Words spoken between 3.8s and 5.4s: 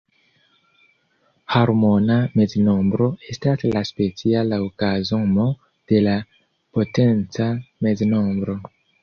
speciala okazo